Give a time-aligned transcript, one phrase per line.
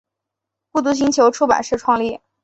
[0.71, 2.19] 孤独星球出版社创立。